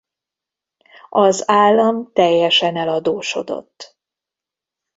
Az 1.09 1.49
állam 1.49 2.11
teljesen 2.13 2.75
eladósodott. 2.77 3.97